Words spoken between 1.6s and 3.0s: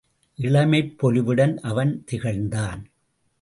அவன் திகழ்ந்தான்.